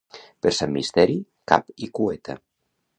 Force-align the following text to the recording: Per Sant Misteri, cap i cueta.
Per 0.45 0.53
Sant 0.59 0.73
Misteri, 0.77 1.19
cap 1.53 1.71
i 1.89 1.93
cueta. 2.01 2.41